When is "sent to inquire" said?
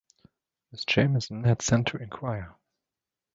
1.61-2.55